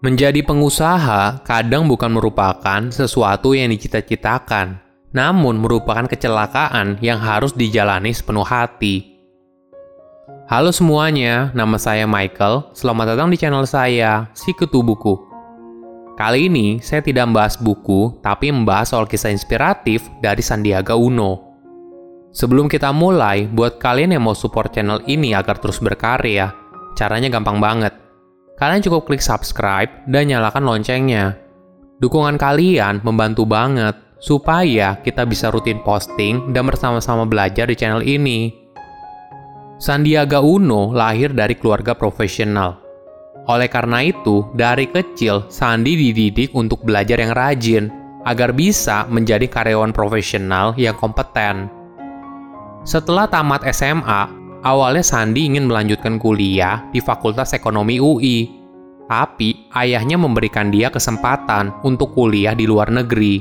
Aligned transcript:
Menjadi 0.00 0.40
pengusaha 0.40 1.44
kadang 1.44 1.84
bukan 1.84 2.08
merupakan 2.08 2.88
sesuatu 2.88 3.52
yang 3.52 3.68
dicita-citakan, 3.68 4.80
namun 5.12 5.60
merupakan 5.60 6.08
kecelakaan 6.08 6.96
yang 7.04 7.20
harus 7.20 7.52
dijalani 7.52 8.08
sepenuh 8.08 8.48
hati. 8.48 9.20
Halo 10.48 10.72
semuanya, 10.72 11.52
nama 11.52 11.76
saya 11.76 12.08
Michael. 12.08 12.72
Selamat 12.72 13.12
datang 13.12 13.28
di 13.28 13.36
channel 13.36 13.68
saya, 13.68 14.32
Si 14.32 14.56
Ketu 14.56 14.80
Buku. 14.80 15.20
Kali 16.16 16.48
ini 16.48 16.80
saya 16.80 17.04
tidak 17.04 17.28
membahas 17.28 17.60
buku, 17.60 18.24
tapi 18.24 18.48
membahas 18.48 18.96
soal 18.96 19.04
kisah 19.04 19.28
inspiratif 19.28 20.08
dari 20.24 20.40
Sandiaga 20.40 20.96
Uno. 20.96 21.60
Sebelum 22.32 22.72
kita 22.72 22.88
mulai, 22.96 23.44
buat 23.44 23.76
kalian 23.76 24.16
yang 24.16 24.24
mau 24.24 24.32
support 24.32 24.72
channel 24.72 25.04
ini 25.04 25.36
agar 25.36 25.60
terus 25.60 25.76
berkarya, 25.76 26.56
caranya 26.96 27.28
gampang 27.28 27.60
banget 27.60 27.99
kalian 28.60 28.84
cukup 28.84 29.08
klik 29.08 29.24
subscribe 29.24 29.88
dan 30.04 30.28
nyalakan 30.28 30.68
loncengnya. 30.68 31.40
Dukungan 31.98 32.36
kalian 32.36 33.00
membantu 33.00 33.48
banget 33.48 33.96
supaya 34.20 35.00
kita 35.00 35.24
bisa 35.24 35.48
rutin 35.48 35.80
posting 35.80 36.52
dan 36.52 36.68
bersama-sama 36.68 37.24
belajar 37.24 37.64
di 37.64 37.74
channel 37.74 38.04
ini. 38.04 38.52
Sandiaga 39.80 40.44
Uno 40.44 40.92
lahir 40.92 41.32
dari 41.32 41.56
keluarga 41.56 41.96
profesional. 41.96 42.76
Oleh 43.48 43.72
karena 43.72 44.04
itu, 44.04 44.44
dari 44.52 44.84
kecil 44.92 45.48
Sandi 45.48 45.96
dididik 45.96 46.52
untuk 46.52 46.84
belajar 46.84 47.16
yang 47.16 47.32
rajin 47.32 47.88
agar 48.28 48.52
bisa 48.52 49.08
menjadi 49.08 49.48
karyawan 49.48 49.96
profesional 49.96 50.76
yang 50.76 50.92
kompeten. 51.00 51.72
Setelah 52.84 53.24
tamat 53.24 53.64
SMA, 53.72 54.39
Awalnya 54.60 55.00
Sandi 55.00 55.48
ingin 55.48 55.64
melanjutkan 55.64 56.20
kuliah 56.20 56.84
di 56.92 57.00
Fakultas 57.00 57.56
Ekonomi 57.56 57.96
UI, 57.96 58.44
tapi 59.08 59.64
ayahnya 59.72 60.20
memberikan 60.20 60.68
dia 60.68 60.92
kesempatan 60.92 61.72
untuk 61.80 62.12
kuliah 62.12 62.52
di 62.52 62.68
luar 62.68 62.92
negeri. 62.92 63.40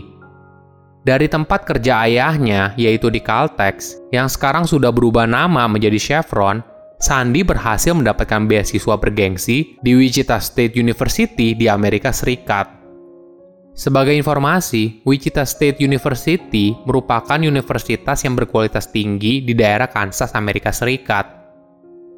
Dari 1.03 1.27
tempat 1.27 1.67
kerja 1.67 2.07
ayahnya, 2.07 2.71
yaitu 2.79 3.11
di 3.11 3.19
Caltex, 3.19 3.99
yang 4.15 4.31
sekarang 4.31 4.63
sudah 4.63 4.95
berubah 4.95 5.27
nama 5.27 5.67
menjadi 5.67 5.99
Chevron, 5.99 6.63
Sandi 7.03 7.43
berhasil 7.43 7.91
mendapatkan 7.91 8.47
beasiswa 8.47 8.95
bergengsi 8.95 9.75
di 9.83 9.99
Wichita 9.99 10.39
State 10.39 10.79
University 10.79 11.51
di 11.51 11.67
Amerika 11.67 12.15
Serikat. 12.15 12.78
Sebagai 13.79 14.11
informasi, 14.11 14.99
Wichita 15.07 15.47
State 15.47 15.79
University 15.79 16.75
merupakan 16.83 17.39
universitas 17.39 18.27
yang 18.27 18.35
berkualitas 18.35 18.91
tinggi 18.91 19.39
di 19.39 19.55
daerah 19.55 19.87
Kansas, 19.87 20.35
Amerika 20.35 20.75
Serikat. 20.75 21.23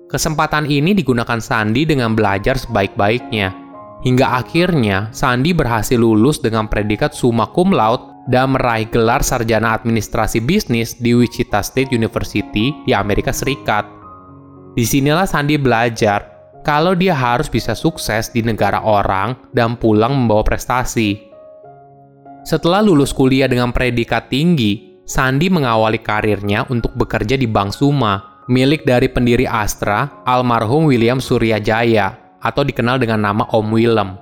Kesempatan 0.09 0.65
ini 0.65 0.97
digunakan 0.97 1.37
Sandi 1.37 1.85
dengan 1.85 2.17
belajar 2.17 2.57
sebaik-baiknya. 2.57 3.53
Hingga 4.01 4.41
akhirnya, 4.41 5.13
Sandi 5.13 5.53
berhasil 5.53 6.01
lulus 6.01 6.41
dengan 6.41 6.65
predikat 6.65 7.13
summa 7.13 7.45
cum 7.53 7.69
laude 7.77 8.09
dan 8.25 8.57
meraih 8.57 8.89
gelar 8.89 9.21
sarjana 9.21 9.77
administrasi 9.77 10.41
bisnis 10.41 10.97
di 10.97 11.13
Wichita 11.13 11.61
State 11.61 11.93
University 11.93 12.73
di 12.89 12.91
Amerika 12.97 13.29
Serikat. 13.29 13.85
Di 14.73 14.81
sinilah 14.81 15.29
Sandi 15.29 15.61
belajar 15.61 16.25
kalau 16.65 16.97
dia 16.97 17.13
harus 17.13 17.45
bisa 17.45 17.77
sukses 17.77 18.33
di 18.33 18.41
negara 18.41 18.81
orang 18.81 19.37
dan 19.53 19.77
pulang 19.77 20.25
membawa 20.25 20.41
prestasi. 20.41 21.30
Setelah 22.41 22.81
lulus 22.81 23.13
kuliah 23.13 23.45
dengan 23.45 23.69
predikat 23.69 24.33
tinggi, 24.33 24.97
Sandi 25.05 25.45
mengawali 25.51 26.01
karirnya 26.01 26.65
untuk 26.73 26.97
bekerja 26.97 27.37
di 27.37 27.45
Bank 27.45 27.75
Suma, 27.75 28.41
milik 28.49 28.81
dari 28.81 29.05
pendiri 29.05 29.45
Astra, 29.45 30.23
almarhum 30.25 30.89
William 30.89 31.21
Suryajaya, 31.21 32.17
atau 32.41 32.65
dikenal 32.65 32.97
dengan 32.97 33.21
nama 33.21 33.45
Om 33.53 33.67
Willem. 33.69 34.17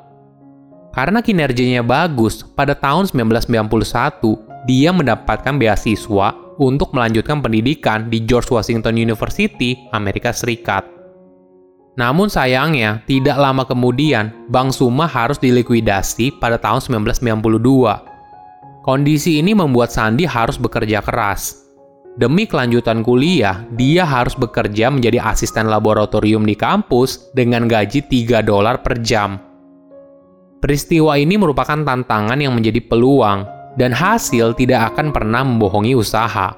Karena 0.92 1.24
kinerjanya 1.24 1.80
bagus, 1.80 2.44
pada 2.44 2.76
tahun 2.76 3.08
1991, 3.08 4.68
dia 4.68 4.92
mendapatkan 4.92 5.56
beasiswa 5.56 6.36
untuk 6.60 6.92
melanjutkan 6.92 7.40
pendidikan 7.40 8.12
di 8.12 8.20
George 8.28 8.52
Washington 8.52 9.00
University, 9.00 9.80
Amerika 9.96 10.36
Serikat. 10.36 10.84
Namun 11.96 12.28
sayangnya, 12.28 13.00
tidak 13.08 13.40
lama 13.40 13.64
kemudian, 13.64 14.32
Bank 14.52 14.76
Suma 14.76 15.08
harus 15.08 15.40
dilikuidasi 15.40 16.36
pada 16.42 16.60
tahun 16.60 16.84
1992 16.84 18.09
Kondisi 18.80 19.44
ini 19.44 19.52
membuat 19.52 19.92
Sandi 19.92 20.24
harus 20.24 20.56
bekerja 20.56 21.04
keras. 21.04 21.68
Demi 22.16 22.48
kelanjutan 22.48 23.04
kuliah, 23.04 23.68
dia 23.76 24.08
harus 24.08 24.36
bekerja 24.40 24.88
menjadi 24.88 25.20
asisten 25.20 25.68
laboratorium 25.68 26.48
di 26.48 26.56
kampus 26.56 27.32
dengan 27.36 27.68
gaji 27.68 28.08
3 28.08 28.40
dolar 28.40 28.80
per 28.80 29.04
jam. 29.04 29.36
Peristiwa 30.64 31.16
ini 31.20 31.36
merupakan 31.36 31.80
tantangan 31.80 32.40
yang 32.40 32.56
menjadi 32.56 32.80
peluang, 32.84 33.48
dan 33.76 33.92
hasil 33.92 34.56
tidak 34.56 34.96
akan 34.96 35.12
pernah 35.12 35.44
membohongi 35.44 35.96
usaha. 35.96 36.56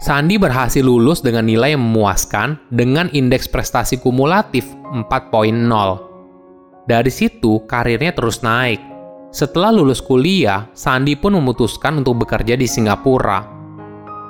Sandi 0.00 0.36
berhasil 0.36 0.84
lulus 0.84 1.24
dengan 1.24 1.48
nilai 1.48 1.72
yang 1.72 1.84
memuaskan 1.84 2.60
dengan 2.68 3.08
indeks 3.16 3.48
prestasi 3.48 3.96
kumulatif 4.00 4.68
4.0. 4.92 6.84
Dari 6.84 7.12
situ, 7.12 7.64
karirnya 7.64 8.12
terus 8.12 8.44
naik 8.44 8.95
setelah 9.36 9.68
lulus 9.68 10.00
kuliah, 10.00 10.64
Sandi 10.72 11.12
pun 11.12 11.36
memutuskan 11.36 12.00
untuk 12.00 12.24
bekerja 12.24 12.56
di 12.56 12.64
Singapura. 12.64 13.44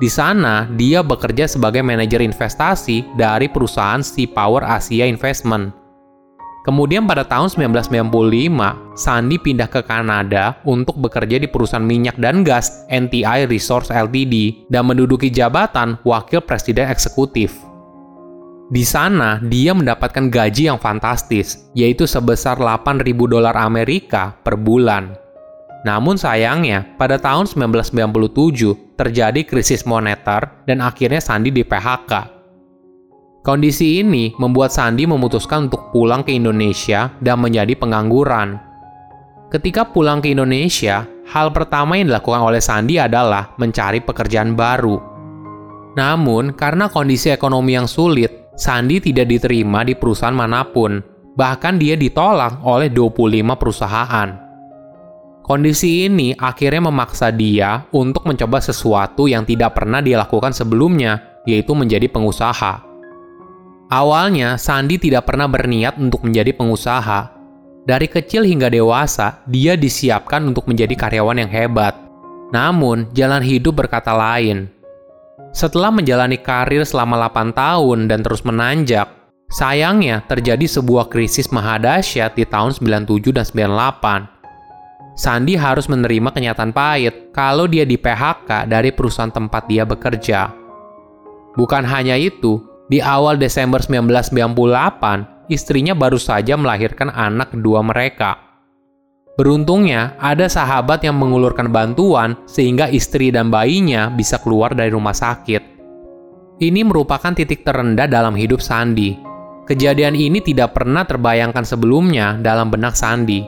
Di 0.03 0.11
sana, 0.11 0.67
dia 0.75 0.99
bekerja 1.07 1.47
sebagai 1.47 1.79
manajer 1.87 2.19
investasi 2.27 3.15
dari 3.15 3.47
perusahaan 3.47 4.03
Sea 4.03 4.27
Power 4.27 4.67
Asia 4.67 5.07
Investment. 5.07 5.71
Kemudian 6.67 7.07
pada 7.07 7.23
tahun 7.23 7.47
1995, 7.71 8.99
Sandi 8.99 9.39
pindah 9.39 9.71
ke 9.71 9.87
Kanada 9.87 10.59
untuk 10.67 10.99
bekerja 10.99 11.39
di 11.39 11.47
perusahaan 11.47 11.87
minyak 11.87 12.19
dan 12.19 12.43
gas 12.43 12.83
NTI 12.91 13.47
Resource 13.47 13.95
Ltd 13.95 14.67
dan 14.67 14.91
menduduki 14.91 15.31
jabatan 15.31 16.03
Wakil 16.03 16.43
Presiden 16.43 16.91
Eksekutif. 16.91 17.55
Di 18.67 18.83
sana, 18.83 19.39
dia 19.39 19.71
mendapatkan 19.71 20.27
gaji 20.27 20.67
yang 20.67 20.83
fantastis, 20.83 21.71
yaitu 21.71 22.03
sebesar 22.03 22.59
8.000 22.59 23.15
dolar 23.15 23.55
Amerika 23.55 24.35
per 24.43 24.59
bulan. 24.59 25.15
Namun 25.87 26.19
sayangnya, 26.19 26.83
pada 26.99 27.15
tahun 27.15 27.47
1997 27.47 28.99
terjadi 28.99 29.47
krisis 29.47 29.87
moneter 29.87 30.67
dan 30.67 30.83
akhirnya 30.83 31.23
Sandi 31.23 31.55
di 31.55 31.63
PHK. 31.63 32.35
Kondisi 33.47 34.03
ini 34.03 34.35
membuat 34.43 34.75
Sandi 34.75 35.07
memutuskan 35.07 35.71
untuk 35.71 35.95
pulang 35.95 36.27
ke 36.27 36.35
Indonesia 36.35 37.15
dan 37.23 37.39
menjadi 37.39 37.79
pengangguran. 37.79 38.59
Ketika 39.47 39.87
pulang 39.95 40.19
ke 40.19 40.35
Indonesia, 40.35 41.07
hal 41.31 41.55
pertama 41.55 41.95
yang 41.95 42.11
dilakukan 42.11 42.43
oleh 42.43 42.59
Sandi 42.59 42.99
adalah 42.99 43.55
mencari 43.63 44.03
pekerjaan 44.03 44.59
baru. 44.59 44.99
Namun, 45.95 46.59
karena 46.59 46.91
kondisi 46.91 47.31
ekonomi 47.31 47.79
yang 47.79 47.87
sulit, 47.87 48.46
Sandi 48.57 49.05
tidak 49.05 49.29
diterima 49.29 49.85
di 49.85 49.93
perusahaan 49.93 50.33
mana 50.33 50.65
pun, 50.65 50.97
bahkan 51.37 51.77
dia 51.77 51.93
ditolak 51.95 52.65
oleh 52.65 52.89
25 52.89 53.53
perusahaan. 53.55 54.29
Kondisi 55.45 56.09
ini 56.09 56.35
akhirnya 56.35 56.91
memaksa 56.91 57.31
dia 57.31 57.87
untuk 57.95 58.27
mencoba 58.27 58.59
sesuatu 58.59 59.31
yang 59.31 59.47
tidak 59.47 59.79
pernah 59.79 60.03
dia 60.03 60.19
lakukan 60.19 60.51
sebelumnya, 60.51 61.45
yaitu 61.47 61.71
menjadi 61.77 62.11
pengusaha. 62.11 62.83
Awalnya, 63.87 64.59
Sandi 64.59 64.99
tidak 64.99 65.31
pernah 65.31 65.47
berniat 65.47 65.95
untuk 66.03 66.27
menjadi 66.27 66.51
pengusaha. 66.51 67.31
Dari 67.87 68.11
kecil 68.11 68.43
hingga 68.43 68.67
dewasa, 68.67 69.47
dia 69.47 69.79
disiapkan 69.79 70.43
untuk 70.43 70.67
menjadi 70.67 70.91
karyawan 70.99 71.47
yang 71.47 71.53
hebat. 71.55 71.95
Namun, 72.51 73.07
jalan 73.15 73.39
hidup 73.47 73.79
berkata 73.87 74.11
lain. 74.11 74.67
Setelah 75.57 75.89
menjalani 75.89 76.37
karir 76.37 76.85
selama 76.85 77.17
8 77.33 77.57
tahun 77.57 78.13
dan 78.13 78.21
terus 78.21 78.45
menanjak, 78.45 79.09
sayangnya 79.49 80.21
terjadi 80.29 80.69
sebuah 80.69 81.09
krisis 81.09 81.49
mahadasyat 81.49 82.37
di 82.37 82.45
tahun 82.45 82.77
97 82.77 83.33
dan 83.33 83.49
98. 83.49 85.17
Sandi 85.17 85.57
harus 85.57 85.89
menerima 85.89 86.29
kenyataan 86.29 86.77
pahit 86.77 87.33
kalau 87.33 87.65
dia 87.65 87.89
di 87.89 87.97
PHK 87.97 88.69
dari 88.69 88.93
perusahaan 88.93 89.33
tempat 89.33 89.65
dia 89.65 89.89
bekerja. 89.89 90.53
Bukan 91.57 91.89
hanya 91.89 92.21
itu, 92.21 92.61
di 92.93 93.01
awal 93.01 93.41
Desember 93.41 93.81
1998, 93.81 95.49
istrinya 95.49 95.97
baru 95.97 96.21
saja 96.21 96.53
melahirkan 96.61 97.09
anak 97.09 97.57
kedua 97.57 97.81
mereka– 97.81 98.45
Beruntungnya, 99.37 100.17
ada 100.17 100.49
sahabat 100.49 101.05
yang 101.05 101.21
mengulurkan 101.21 101.69
bantuan 101.69 102.41
sehingga 102.49 102.89
istri 102.89 103.29
dan 103.29 103.53
bayinya 103.53 104.09
bisa 104.09 104.41
keluar 104.41 104.73
dari 104.73 104.89
rumah 104.89 105.13
sakit. 105.13 105.77
Ini 106.57 106.81
merupakan 106.89 107.37
titik 107.37 107.61
terendah 107.61 108.09
dalam 108.09 108.33
hidup 108.33 108.65
Sandi. 108.65 109.13
Kejadian 109.69 110.17
ini 110.17 110.41
tidak 110.41 110.73
pernah 110.73 111.05
terbayangkan 111.05 111.69
sebelumnya 111.69 112.41
dalam 112.41 112.73
benak 112.73 112.97
Sandi. 112.97 113.45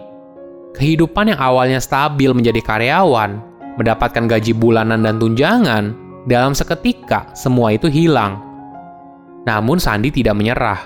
Kehidupan 0.77 1.33
yang 1.33 1.41
awalnya 1.41 1.81
stabil 1.81 2.37
menjadi 2.37 2.61
karyawan, 2.61 3.41
mendapatkan 3.81 4.29
gaji 4.29 4.53
bulanan 4.53 5.09
dan 5.09 5.17
tunjangan, 5.17 5.97
dalam 6.29 6.53
seketika 6.53 7.33
semua 7.33 7.73
itu 7.73 7.89
hilang. 7.89 8.45
Namun 9.49 9.81
Sandi 9.81 10.13
tidak 10.13 10.37
menyerah. 10.37 10.85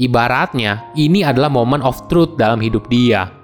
Ibaratnya, 0.00 0.96
ini 0.96 1.20
adalah 1.20 1.52
moment 1.52 1.84
of 1.84 2.08
truth 2.08 2.40
dalam 2.40 2.56
hidup 2.64 2.88
dia. 2.88 3.39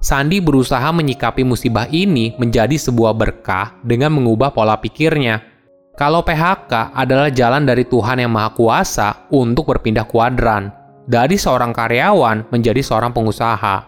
Sandi 0.00 0.40
berusaha 0.40 0.88
menyikapi 0.96 1.44
musibah 1.44 1.84
ini 1.92 2.32
menjadi 2.40 2.72
sebuah 2.72 3.12
berkah 3.12 3.76
dengan 3.84 4.16
mengubah 4.16 4.48
pola 4.48 4.80
pikirnya. 4.80 5.44
Kalau 5.92 6.24
PHK 6.24 6.96
adalah 6.96 7.28
jalan 7.28 7.68
dari 7.68 7.84
Tuhan 7.84 8.24
yang 8.24 8.32
Maha 8.32 8.56
Kuasa 8.56 9.28
untuk 9.28 9.68
berpindah 9.68 10.08
kuadran, 10.08 10.72
dari 11.04 11.36
seorang 11.36 11.76
karyawan 11.76 12.48
menjadi 12.48 12.80
seorang 12.80 13.12
pengusaha. 13.12 13.84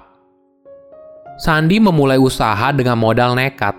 Sandi 1.40 1.80
memulai 1.80 2.20
usaha 2.20 2.68
dengan 2.76 3.00
modal 3.00 3.32
nekat. 3.32 3.72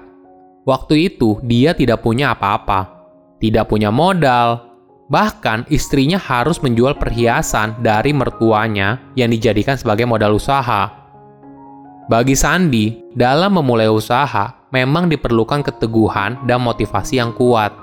Waktu 0.66 1.14
itu, 1.14 1.38
dia 1.46 1.78
tidak 1.78 2.02
punya 2.02 2.34
apa-apa, 2.34 2.90
tidak 3.38 3.70
punya 3.70 3.94
modal, 3.94 4.74
bahkan 5.06 5.70
istrinya 5.70 6.18
harus 6.18 6.58
menjual 6.66 6.98
perhiasan 6.98 7.78
dari 7.86 8.10
mertuanya 8.10 8.98
yang 9.14 9.30
dijadikan 9.30 9.78
sebagai 9.78 10.10
modal 10.10 10.42
usaha. 10.42 11.03
Bagi 12.14 12.38
Sandi, 12.38 12.94
dalam 13.18 13.58
memulai 13.58 13.90
usaha 13.90 14.70
memang 14.70 15.10
diperlukan 15.10 15.66
keteguhan 15.66 16.46
dan 16.46 16.62
motivasi 16.62 17.18
yang 17.18 17.34
kuat. 17.34 17.74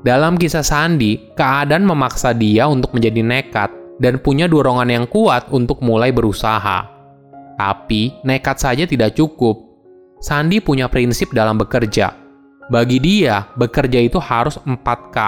Dalam 0.00 0.40
kisah 0.40 0.64
Sandi, 0.64 1.20
keadaan 1.36 1.84
memaksa 1.84 2.32
dia 2.32 2.64
untuk 2.64 2.96
menjadi 2.96 3.20
nekat 3.20 3.68
dan 4.00 4.16
punya 4.16 4.48
dorongan 4.48 4.88
yang 4.88 5.04
kuat 5.04 5.52
untuk 5.52 5.84
mulai 5.84 6.08
berusaha. 6.08 6.88
Tapi, 7.60 8.16
nekat 8.24 8.64
saja 8.64 8.88
tidak 8.88 9.12
cukup. 9.12 9.60
Sandi 10.24 10.64
punya 10.64 10.88
prinsip 10.88 11.28
dalam 11.36 11.60
bekerja. 11.60 12.16
Bagi 12.72 12.96
dia, 12.96 13.44
bekerja 13.60 14.00
itu 14.08 14.16
harus 14.24 14.56
4K. 14.64 15.18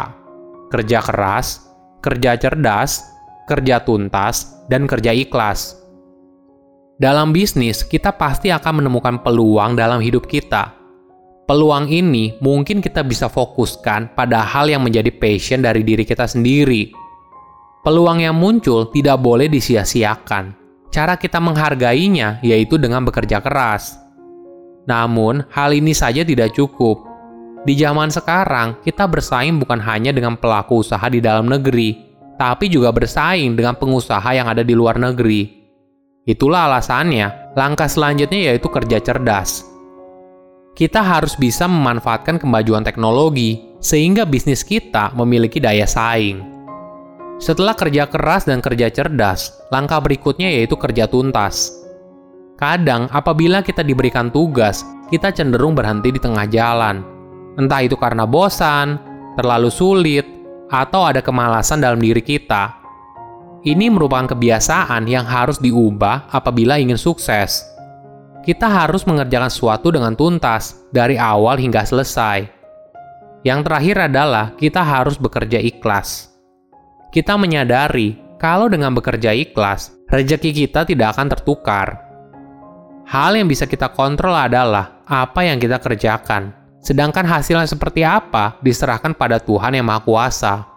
Kerja 0.73 1.05
keras, 1.05 1.69
kerja 2.01 2.33
cerdas, 2.41 3.05
kerja 3.45 3.85
tuntas, 3.85 4.65
dan 4.73 4.89
kerja 4.89 5.13
ikhlas. 5.13 5.85
Dalam 6.97 7.29
bisnis, 7.29 7.85
kita 7.85 8.09
pasti 8.17 8.49
akan 8.49 8.81
menemukan 8.81 9.21
peluang 9.21 9.77
dalam 9.77 10.01
hidup 10.01 10.25
kita. 10.25 10.73
Peluang 11.45 11.93
ini 11.93 12.41
mungkin 12.41 12.81
kita 12.81 13.05
bisa 13.05 13.29
fokuskan 13.29 14.17
pada 14.17 14.41
hal 14.41 14.73
yang 14.73 14.81
menjadi 14.81 15.13
passion 15.13 15.61
dari 15.61 15.85
diri 15.85 16.09
kita 16.09 16.25
sendiri. 16.25 16.89
Peluang 17.85 18.25
yang 18.25 18.33
muncul 18.41 18.89
tidak 18.97 19.21
boleh 19.21 19.45
disia-siakan. 19.45 20.57
Cara 20.89 21.21
kita 21.21 21.37
menghargainya 21.37 22.41
yaitu 22.41 22.81
dengan 22.81 23.05
bekerja 23.05 23.45
keras. 23.45 24.01
Namun, 24.89 25.45
hal 25.53 25.77
ini 25.77 25.93
saja 25.93 26.25
tidak 26.25 26.57
cukup. 26.57 27.05
Di 27.69 27.77
zaman 27.77 28.09
sekarang, 28.09 28.81
kita 28.81 29.05
bersaing 29.05 29.61
bukan 29.61 29.85
hanya 29.85 30.17
dengan 30.17 30.41
pelaku 30.41 30.81
usaha 30.81 31.05
di 31.13 31.21
dalam 31.21 31.45
negeri, 31.45 31.93
tapi 32.41 32.73
juga 32.73 32.89
bersaing 32.89 33.53
dengan 33.53 33.77
pengusaha 33.77 34.33
yang 34.33 34.49
ada 34.49 34.65
di 34.65 34.73
luar 34.73 34.97
negeri. 34.97 35.66
Itulah 36.27 36.67
alasannya, 36.67 37.55
langkah 37.55 37.87
selanjutnya 37.87 38.51
yaitu 38.51 38.67
kerja 38.67 38.99
cerdas. 38.99 39.63
Kita 40.75 40.99
harus 40.99 41.39
bisa 41.39 41.71
memanfaatkan 41.71 42.43
kemajuan 42.43 42.83
teknologi 42.83 43.63
sehingga 43.79 44.27
bisnis 44.27 44.67
kita 44.67 45.15
memiliki 45.15 45.63
daya 45.63 45.87
saing. 45.87 46.43
Setelah 47.39 47.79
kerja 47.79 48.11
keras 48.11 48.43
dan 48.43 48.59
kerja 48.59 48.91
cerdas, 48.91 49.55
langkah 49.71 50.03
berikutnya 50.03 50.51
yaitu 50.51 50.75
kerja 50.75 51.07
tuntas. 51.07 51.71
Kadang, 52.59 53.07
apabila 53.15 53.63
kita 53.63 53.87
diberikan 53.87 54.27
tugas, 54.35 54.83
kita 55.15 55.31
cenderung 55.31 55.79
berhenti 55.79 56.11
di 56.11 56.19
tengah 56.19 56.51
jalan. 56.51 57.07
Entah 57.55 57.87
itu 57.87 57.95
karena 57.95 58.27
bosan, 58.27 58.99
terlalu 59.39 59.71
sulit, 59.71 60.27
atau 60.75 61.07
ada 61.07 61.23
kemalasan 61.23 61.79
dalam 61.79 62.03
diri 62.03 62.19
kita 62.19 62.86
ini 63.67 63.91
merupakan 63.91 64.31
kebiasaan 64.31 65.11
yang 65.11 65.27
harus 65.27 65.59
diubah 65.59 66.31
apabila 66.31 66.79
ingin 66.79 66.95
sukses. 66.95 67.67
Kita 68.47 68.71
harus 68.71 69.03
mengerjakan 69.03 69.51
sesuatu 69.51 69.91
dengan 69.91 70.15
tuntas, 70.15 70.87
dari 70.95 71.19
awal 71.19 71.59
hingga 71.59 71.83
selesai. 71.83 72.47
Yang 73.43 73.61
terakhir 73.67 73.97
adalah 74.07 74.55
kita 74.55 74.87
harus 74.87 75.19
bekerja 75.19 75.59
ikhlas. 75.59 76.31
Kita 77.11 77.35
menyadari 77.35 78.15
kalau 78.39 78.71
dengan 78.71 78.95
bekerja 78.95 79.35
ikhlas, 79.35 79.91
rezeki 80.15 80.51
kita 80.55 80.87
tidak 80.87 81.19
akan 81.19 81.27
tertukar. 81.35 82.07
Hal 83.03 83.35
yang 83.35 83.51
bisa 83.51 83.67
kita 83.67 83.91
kontrol 83.91 84.35
adalah 84.39 85.03
apa 85.11 85.43
yang 85.43 85.59
kita 85.59 85.83
kerjakan, 85.83 86.55
sedangkan 86.79 87.27
hasilnya 87.27 87.67
seperti 87.67 88.07
apa 88.07 88.63
diserahkan 88.63 89.11
pada 89.11 89.43
Tuhan 89.43 89.75
yang 89.75 89.87
Maha 89.91 90.07
Kuasa. 90.07 90.76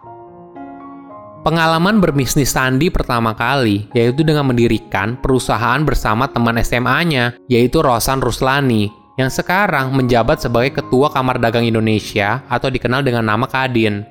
Pengalaman 1.40 2.04
berbisnis 2.04 2.52
Sandi 2.52 2.92
pertama 2.92 3.32
kali 3.32 3.88
yaitu 3.96 4.20
dengan 4.20 4.44
mendirikan 4.52 5.16
perusahaan 5.16 5.80
bersama 5.80 6.28
teman 6.28 6.60
SMA-nya, 6.60 7.32
yaitu 7.48 7.80
Rosan 7.80 8.20
Ruslani, 8.20 8.92
yang 9.16 9.32
sekarang 9.32 9.88
menjabat 9.96 10.44
sebagai 10.44 10.76
Ketua 10.76 11.08
Kamar 11.08 11.40
Dagang 11.40 11.64
Indonesia 11.64 12.44
atau 12.44 12.68
dikenal 12.68 13.00
dengan 13.00 13.24
nama 13.24 13.48
Kadin. 13.48 14.04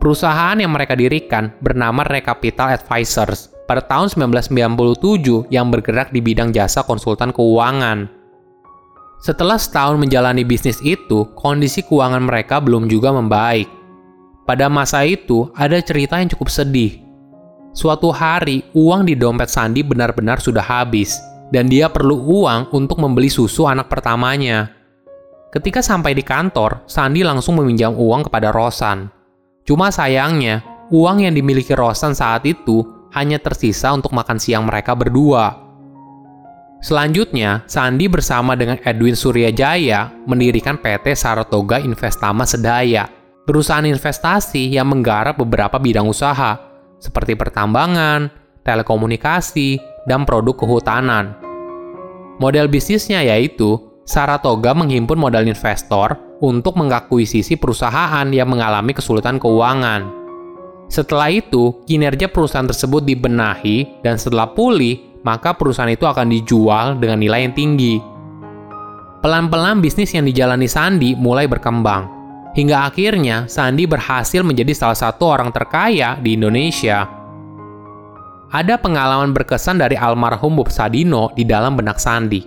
Perusahaan 0.00 0.56
yang 0.56 0.72
mereka 0.72 0.96
dirikan 0.96 1.52
bernama 1.60 2.08
Recapital 2.08 2.72
Advisors 2.72 3.52
pada 3.68 3.84
tahun 3.84 4.08
1997 4.32 5.52
yang 5.52 5.68
bergerak 5.68 6.08
di 6.08 6.24
bidang 6.24 6.56
jasa 6.56 6.80
konsultan 6.88 7.36
keuangan. 7.36 8.08
Setelah 9.20 9.60
setahun 9.60 10.00
menjalani 10.00 10.40
bisnis 10.40 10.80
itu, 10.80 11.28
kondisi 11.36 11.84
keuangan 11.84 12.24
mereka 12.24 12.64
belum 12.64 12.88
juga 12.88 13.12
membaik 13.12 13.75
pada 14.46 14.70
masa 14.70 15.02
itu, 15.02 15.50
ada 15.58 15.74
cerita 15.82 16.22
yang 16.22 16.30
cukup 16.30 16.46
sedih. 16.46 17.02
Suatu 17.74 18.14
hari, 18.14 18.62
uang 18.78 19.10
di 19.10 19.18
dompet 19.18 19.50
Sandi 19.50 19.82
benar-benar 19.82 20.38
sudah 20.38 20.62
habis, 20.62 21.18
dan 21.50 21.66
dia 21.66 21.90
perlu 21.90 22.14
uang 22.14 22.70
untuk 22.70 23.02
membeli 23.02 23.26
susu 23.26 23.66
anak 23.66 23.90
pertamanya. 23.90 24.70
Ketika 25.50 25.82
sampai 25.82 26.14
di 26.14 26.22
kantor, 26.22 26.86
Sandi 26.86 27.26
langsung 27.26 27.58
meminjam 27.58 27.98
uang 27.98 28.30
kepada 28.30 28.54
Rosan. 28.54 29.10
Cuma 29.66 29.90
sayangnya, 29.90 30.62
uang 30.94 31.26
yang 31.26 31.34
dimiliki 31.34 31.74
Rosan 31.74 32.14
saat 32.14 32.46
itu 32.46 32.86
hanya 33.18 33.42
tersisa 33.42 33.90
untuk 33.90 34.14
makan 34.14 34.38
siang 34.38 34.62
mereka 34.62 34.94
berdua. 34.94 35.58
Selanjutnya, 36.86 37.66
Sandi 37.66 38.06
bersama 38.06 38.54
dengan 38.54 38.78
Edwin 38.86 39.18
Suryajaya 39.18 40.22
mendirikan 40.22 40.78
PT 40.78 41.18
Saratoga 41.18 41.82
Investama 41.82 42.46
Sedaya 42.46 43.15
perusahaan 43.46 43.86
investasi 43.86 44.74
yang 44.74 44.90
menggarap 44.90 45.38
beberapa 45.38 45.78
bidang 45.78 46.10
usaha, 46.10 46.58
seperti 46.98 47.38
pertambangan, 47.38 48.28
telekomunikasi, 48.66 49.78
dan 50.10 50.26
produk 50.26 50.58
kehutanan. 50.58 51.38
Model 52.42 52.66
bisnisnya 52.68 53.22
yaitu 53.24 53.80
Saratoga 54.06 54.70
menghimpun 54.70 55.16
modal 55.16 55.46
investor 55.46 56.18
untuk 56.42 56.76
mengakuisisi 56.78 57.56
perusahaan 57.56 58.26
yang 58.28 58.46
mengalami 58.50 58.92
kesulitan 58.92 59.40
keuangan. 59.40 60.26
Setelah 60.86 61.34
itu, 61.34 61.82
kinerja 61.90 62.30
perusahaan 62.30 62.68
tersebut 62.68 63.02
dibenahi 63.02 64.06
dan 64.06 64.14
setelah 64.14 64.46
pulih, 64.54 65.18
maka 65.26 65.58
perusahaan 65.58 65.90
itu 65.90 66.06
akan 66.06 66.30
dijual 66.30 66.94
dengan 67.02 67.18
nilai 67.18 67.50
yang 67.50 67.54
tinggi. 67.56 67.98
Pelan-pelan 69.26 69.82
bisnis 69.82 70.14
yang 70.14 70.22
dijalani 70.22 70.70
Sandi 70.70 71.18
mulai 71.18 71.50
berkembang 71.50 72.15
hingga 72.56 72.88
akhirnya 72.88 73.44
Sandi 73.46 73.84
berhasil 73.84 74.40
menjadi 74.40 74.72
salah 74.72 74.96
satu 74.96 75.28
orang 75.28 75.52
terkaya 75.52 76.16
di 76.16 76.40
Indonesia. 76.40 77.04
Ada 78.48 78.80
pengalaman 78.80 79.36
berkesan 79.36 79.76
dari 79.76 80.00
almarhum 80.00 80.56
Bob 80.56 80.72
Sadino 80.72 81.28
di 81.36 81.44
dalam 81.44 81.76
benak 81.76 82.00
Sandi. 82.00 82.40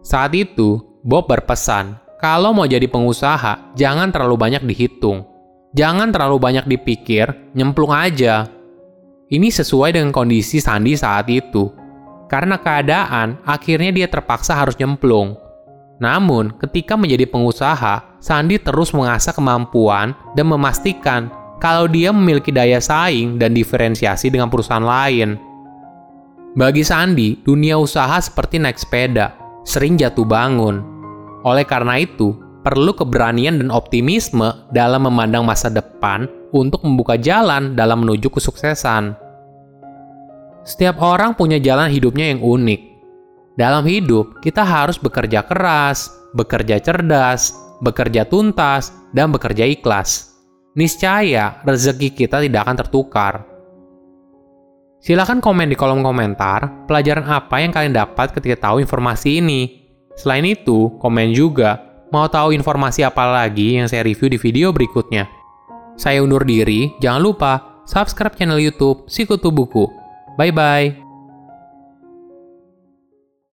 Saat 0.00 0.32
itu, 0.32 0.80
Bob 1.04 1.28
berpesan, 1.28 2.00
kalau 2.16 2.56
mau 2.56 2.64
jadi 2.64 2.88
pengusaha, 2.88 3.76
jangan 3.76 4.08
terlalu 4.08 4.40
banyak 4.40 4.64
dihitung. 4.64 5.28
Jangan 5.76 6.08
terlalu 6.10 6.40
banyak 6.40 6.64
dipikir, 6.64 7.52
nyemplung 7.52 7.92
aja. 7.92 8.48
Ini 9.30 9.52
sesuai 9.52 9.94
dengan 9.94 10.10
kondisi 10.10 10.58
Sandi 10.58 10.96
saat 10.96 11.28
itu. 11.28 11.68
Karena 12.26 12.56
keadaan, 12.58 13.42
akhirnya 13.44 13.92
dia 13.92 14.08
terpaksa 14.08 14.56
harus 14.56 14.78
nyemplung 14.78 15.49
namun, 16.00 16.56
ketika 16.56 16.96
menjadi 16.96 17.28
pengusaha, 17.28 18.16
Sandi 18.24 18.56
terus 18.56 18.96
mengasah 18.96 19.36
kemampuan 19.36 20.16
dan 20.32 20.48
memastikan 20.48 21.28
kalau 21.60 21.84
dia 21.84 22.08
memiliki 22.08 22.48
daya 22.48 22.80
saing 22.80 23.36
dan 23.36 23.52
diferensiasi 23.52 24.32
dengan 24.32 24.48
perusahaan 24.48 24.80
lain. 24.80 25.36
Bagi 26.56 26.80
Sandi, 26.80 27.36
dunia 27.44 27.76
usaha 27.76 28.16
seperti 28.16 28.56
naik 28.56 28.80
sepeda, 28.80 29.36
sering 29.68 30.00
jatuh 30.00 30.24
bangun. 30.24 30.80
Oleh 31.44 31.68
karena 31.68 32.00
itu, 32.00 32.32
perlu 32.64 32.96
keberanian 32.96 33.60
dan 33.60 33.68
optimisme 33.68 34.68
dalam 34.72 35.04
memandang 35.04 35.44
masa 35.44 35.68
depan 35.68 36.24
untuk 36.56 36.80
membuka 36.80 37.20
jalan 37.20 37.76
dalam 37.76 38.08
menuju 38.08 38.32
kesuksesan. 38.32 39.12
Setiap 40.64 41.00
orang 41.00 41.36
punya 41.36 41.60
jalan 41.60 41.92
hidupnya 41.92 42.32
yang 42.32 42.40
unik 42.40 42.89
dalam 43.60 43.84
hidup, 43.84 44.40
kita 44.40 44.64
harus 44.64 44.96
bekerja 44.96 45.44
keras, 45.44 46.08
bekerja 46.32 46.80
cerdas, 46.80 47.52
bekerja 47.84 48.24
tuntas, 48.24 48.88
dan 49.12 49.28
bekerja 49.28 49.68
ikhlas. 49.68 50.32
Niscaya, 50.72 51.60
rezeki 51.68 52.16
kita 52.16 52.40
tidak 52.40 52.64
akan 52.64 52.76
tertukar. 52.80 53.34
Silahkan 55.04 55.44
komen 55.44 55.68
di 55.68 55.76
kolom 55.76 56.00
komentar 56.00 56.88
pelajaran 56.88 57.28
apa 57.28 57.60
yang 57.60 57.72
kalian 57.72 57.92
dapat 57.92 58.32
ketika 58.32 58.72
tahu 58.72 58.80
informasi 58.80 59.44
ini. 59.44 59.92
Selain 60.16 60.44
itu, 60.48 60.96
komen 60.96 61.36
juga 61.36 61.84
mau 62.08 62.32
tahu 62.32 62.56
informasi 62.56 63.04
apa 63.04 63.28
lagi 63.28 63.76
yang 63.76 63.92
saya 63.92 64.08
review 64.08 64.32
di 64.32 64.40
video 64.40 64.72
berikutnya. 64.72 65.28
Saya 66.00 66.24
undur 66.24 66.48
diri, 66.48 66.96
jangan 66.96 67.20
lupa 67.20 67.84
subscribe 67.84 68.36
channel 68.40 68.60
YouTube 68.60 69.04
Sikutu 69.04 69.52
Buku. 69.52 69.84
Bye-bye. 70.40 71.09